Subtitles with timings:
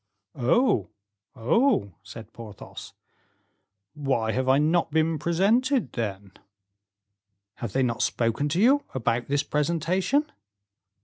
[0.33, 0.89] "Oh,
[1.35, 2.93] oh!" said Porthos.
[3.93, 6.31] "Why have I not been presented, then?"
[7.57, 10.25] "Have they not spoken to you about this presentation?"